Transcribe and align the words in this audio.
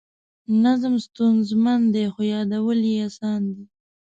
نظم 0.63 0.93
ستونزمن 1.05 1.81
دی 1.93 2.05
خو 2.13 2.21
یادول 2.33 2.79
یې 2.91 2.97
اسان 3.07 3.41
دي. 3.53 3.63